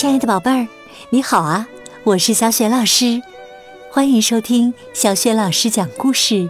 [0.00, 0.66] 亲爱的宝贝儿，
[1.10, 1.68] 你好啊！
[2.04, 3.20] 我是小雪老师，
[3.90, 6.48] 欢迎收听小雪老师讲故事，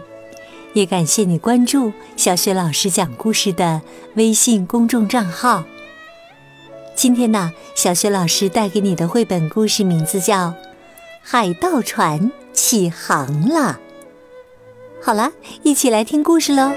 [0.71, 3.81] 也感谢你关注小雪老师讲故事的
[4.15, 5.65] 微信公众账号。
[6.95, 10.47] 今天呢，小雪老师带给你的绘本故事名字叫
[11.21, 13.79] 《海盗船起航了》。
[15.05, 15.33] 好了，
[15.63, 16.71] 一起来听故事喽！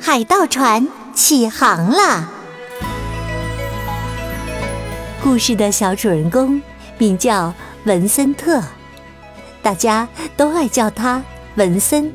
[0.00, 2.34] 海盗船起航了。
[5.22, 6.60] 故事的小主人公
[6.96, 7.52] 名叫
[7.84, 8.62] 文森特，
[9.62, 11.22] 大家都爱叫他
[11.56, 12.10] 文森。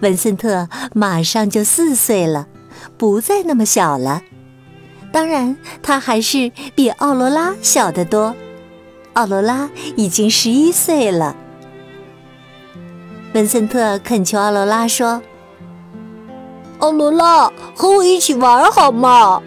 [0.00, 2.46] 文森特马上就四岁了，
[2.98, 4.22] 不再那么小了。
[5.10, 8.36] 当然，他还是比奥罗拉小得多。
[9.14, 11.34] 奥罗拉已经十一岁了。
[13.32, 15.22] 文森特恳求奥罗拉说
[16.78, 19.42] ：“奥罗拉，和我一起玩好吗？”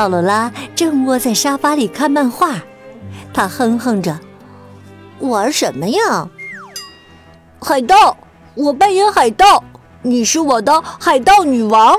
[0.00, 2.54] 奥罗拉正窝在沙发里看漫画，
[3.34, 4.18] 他哼哼着
[5.20, 6.26] ：“玩什么呀？
[7.60, 8.16] 海盗！
[8.54, 9.62] 我扮演海盗，
[10.00, 11.94] 你是我的海盗女王。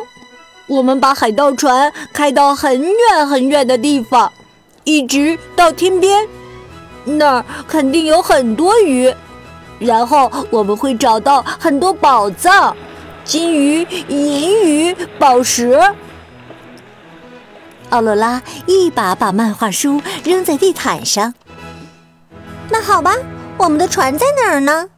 [0.65, 4.31] 我们把海盗船开到很远很远的地方，
[4.83, 6.27] 一直到天边，
[7.05, 9.13] 那儿肯定有很多鱼。
[9.77, 12.75] 然后我们会找到很多宝藏：
[13.23, 15.79] 金鱼、银鱼、宝石。”
[17.91, 21.33] 奥罗拉一把把漫画书扔在地毯上。
[22.69, 23.13] 那好吧，
[23.57, 24.89] 我们的船在哪儿呢？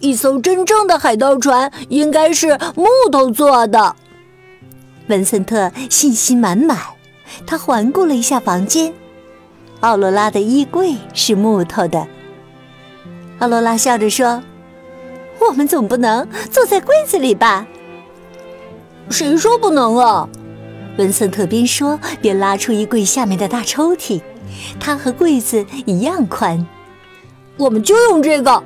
[0.00, 3.94] 一艘真正的海盗船应该是木头做的。
[5.08, 6.78] 文森特信心满满，
[7.46, 8.92] 他环顾了一下房间。
[9.80, 12.06] 奥罗拉的衣柜是木头的。
[13.38, 14.42] 奥罗拉笑着说
[15.38, 17.66] ：“我们总不能坐在柜子里吧？”
[19.10, 20.28] 谁说不能啊？
[20.98, 24.20] 文森特边说边拉出衣柜下面的大抽屉，
[24.78, 26.66] 它和柜子一样宽。
[27.56, 28.62] 我们就用这个。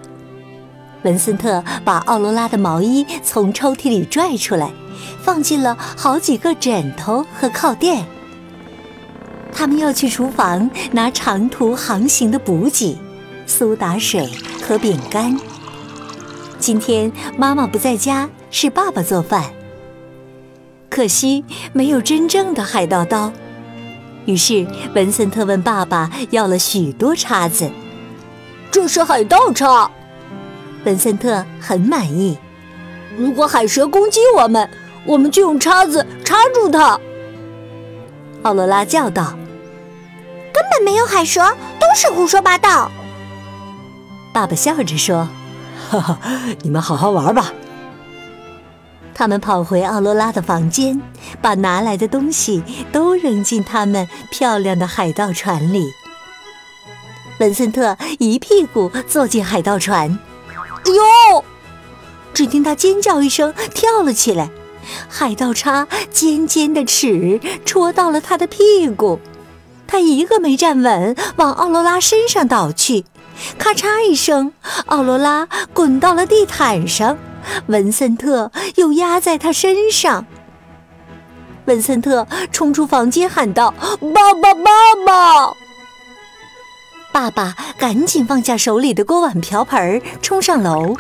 [1.03, 4.71] 文森特把奥罗拉的毛衣从抽屉里拽出来，
[5.23, 8.05] 放进了好几个枕头和靠垫。
[9.53, 12.99] 他们要去厨房拿长途航行的补给——
[13.47, 14.29] 苏打水
[14.67, 15.39] 和饼干。
[16.59, 19.45] 今天妈妈不在家，是爸爸做饭。
[20.95, 23.33] 可惜没有真正的海盗刀，
[24.27, 27.69] 于是文森特问爸爸要了许多叉子。
[28.71, 29.91] 这是海盗叉，
[30.85, 32.39] 文森特很满意。
[33.19, 34.71] 如果海蛇攻击我们，
[35.05, 37.01] 我们就用叉子插住它。
[38.45, 39.37] 奥罗拉叫道
[40.55, 41.43] ：“根本没有海蛇，
[41.81, 42.89] 都是胡说八道。”
[44.33, 45.29] 爸爸笑着说
[45.91, 46.21] ：“哈哈，
[46.63, 47.53] 你们好好玩吧。”
[49.15, 51.01] 他们跑回奥罗拉的房间，
[51.41, 55.93] 把拿来的东西都扔进他们漂亮的海盗船里。
[57.39, 60.19] 文森特一屁股坐进海盗船，
[60.87, 60.93] 哎
[61.33, 61.45] 呦！
[62.33, 64.51] 只听他尖叫一声，跳了起来。
[65.09, 69.19] 海盗叉尖尖的齿戳到了他的屁股，
[69.87, 73.05] 他一个没站稳，往奥罗拉身上倒去，
[73.57, 74.53] 咔嚓一声，
[74.87, 77.17] 奥罗拉滚到了地毯上。
[77.67, 80.27] 文森特又压在他身上。
[81.67, 83.73] 文森特冲出房间喊道
[84.15, 84.61] ：“爸爸，爸
[85.07, 85.55] 爸！”
[87.11, 90.95] 爸爸赶紧放下手里的锅碗瓢盆，冲上楼。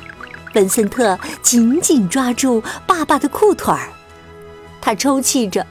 [0.55, 3.88] 文森特紧紧抓住爸爸的裤腿儿，
[4.81, 5.66] 他抽泣着：“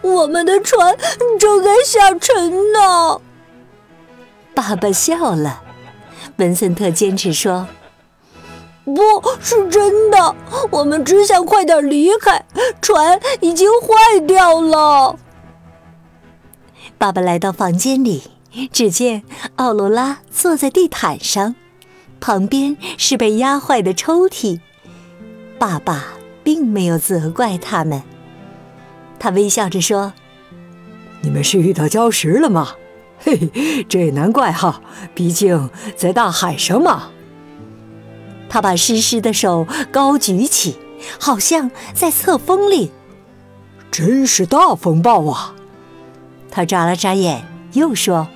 [0.00, 0.96] 我们的船
[1.38, 3.20] 正该下沉呢。”
[4.54, 5.60] 爸爸笑了。
[6.36, 7.66] 文森特坚持说。
[8.84, 10.36] 不是真的，
[10.70, 12.44] 我们只想快点离开，
[12.82, 15.18] 船已经坏掉了。
[16.98, 18.24] 爸爸来到房间里，
[18.70, 19.22] 只见
[19.56, 21.54] 奥罗拉坐在地毯上，
[22.20, 24.60] 旁边是被压坏的抽屉。
[25.58, 26.04] 爸爸
[26.42, 28.02] 并没有责怪他们，
[29.18, 30.12] 他微笑着说
[31.22, 32.74] ：“你们是遇到礁石了吗？
[33.18, 34.82] 嘿嘿，这也难怪哈，
[35.14, 37.10] 毕竟在大海上嘛。”
[38.54, 40.78] 他把湿湿的手高举起，
[41.18, 42.92] 好像在测风力。
[43.90, 45.56] 真是大风暴啊！
[46.52, 48.28] 他眨了眨眼，又说：“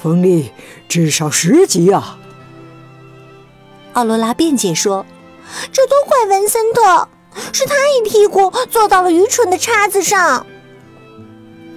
[0.00, 0.52] 风力
[0.88, 2.20] 至少十级啊！”
[3.94, 5.04] 奥罗拉辩解说
[5.72, 7.08] ：“这都怪文森特，
[7.52, 10.46] 是他一屁股坐到了愚蠢的叉子上。”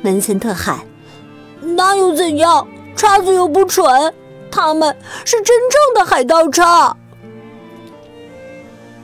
[0.05, 0.81] 文森特喊
[1.75, 2.67] ：“那又怎样？
[2.95, 4.13] 叉子又不蠢，
[4.51, 4.95] 他们
[5.25, 6.95] 是真正的海盗叉。”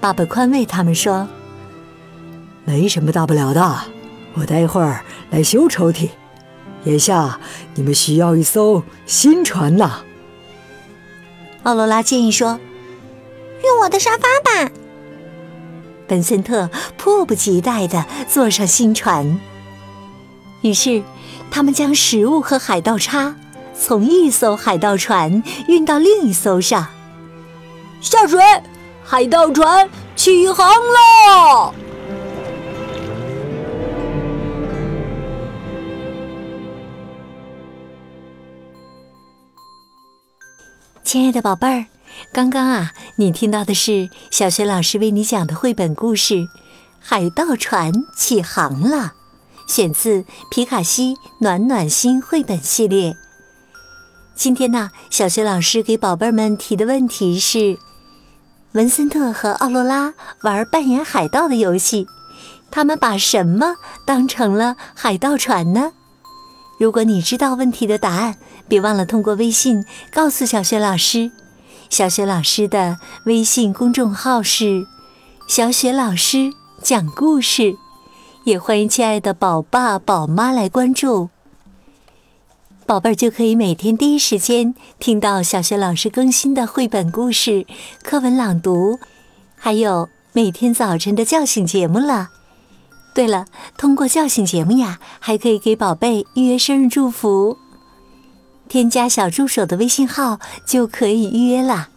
[0.07, 1.27] 爸爸宽慰他们说
[2.63, 3.77] ：“没什么大不了的，
[4.35, 6.11] 我待会儿来修抽屉。
[6.85, 7.37] 眼下
[7.75, 10.03] 你们需要一艘新船呐。
[11.63, 12.57] 奥罗拉建议说
[13.65, 14.71] ：“用我的沙发吧。”
[16.07, 19.37] 本森特迫不及待地坐上新船。
[20.61, 21.03] 于是，
[21.51, 23.35] 他们将食物和海盗叉
[23.77, 26.87] 从一艘海盗船运到另一艘上。
[27.99, 28.39] 下水，
[29.09, 31.73] 海盗船起航了！
[41.05, 41.85] 亲爱的宝贝儿，
[42.33, 46.33] 刚刚啊，你听到的是小学老师为你讲的绘本故事
[46.99, 49.13] 《海盗船起航了》，
[49.73, 53.15] 选自皮卡西暖暖心绘本系列。
[54.35, 57.79] 今天呢，小学老师给宝贝们提的问题是：
[58.73, 62.05] 文森特和奥罗拉玩扮演海盗的游戏，
[62.69, 63.75] 他们把什么
[64.05, 65.93] 当成了海盗船呢？
[66.79, 68.35] 如果你知道问题的答案，
[68.67, 71.31] 别忘了通过微信告诉小雪老师。
[71.89, 74.85] 小雪老师的微信公众号是
[75.47, 76.51] “小雪老师
[76.83, 77.73] 讲故事”，
[78.43, 81.29] 也欢迎亲爱的宝爸宝妈来关注。
[82.87, 87.67] 宝贝儿就可以每天第一时间听到小学老师更新的绘本故事、
[88.01, 88.97] 课文朗读，
[89.57, 92.29] 还有每天早晨的叫醒节目了。
[93.13, 93.45] 对了，
[93.77, 97.57] 通过叫醒节目呀，还可以给宝贝预约生日祝福。
[98.69, 101.89] 添加小助手的微信号就可以预约了。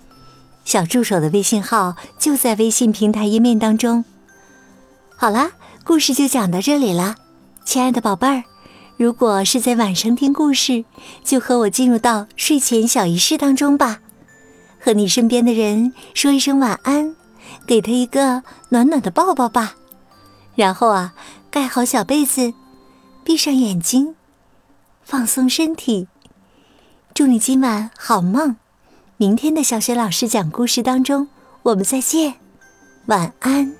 [0.64, 4.04] 小助手的微信号就在微信平台页面当中。
[5.16, 5.52] 好啦，
[5.84, 7.14] 故事就讲到这里了，
[7.64, 8.42] 亲爱的宝贝儿，
[9.00, 10.85] 如果是在晚上听故事，
[11.25, 14.00] 就和我进入到睡前小仪式当中吧，
[14.79, 17.17] 和你身边的人说一声晚安，
[17.67, 19.75] 给他一个暖暖的抱抱吧。
[20.55, 21.14] 然后啊，
[21.50, 22.52] 盖好小被子，
[23.25, 24.17] 闭上眼睛，
[25.02, 26.06] 放松身体。
[27.14, 28.56] 祝你今晚好梦！
[29.17, 31.26] 明天的小雪老师讲故事当中，
[31.62, 32.35] 我们再见，
[33.06, 33.80] 晚安。